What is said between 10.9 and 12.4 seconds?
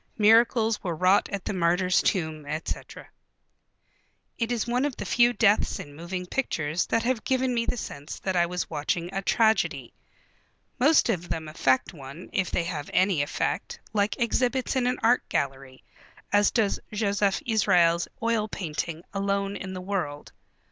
of them affect one,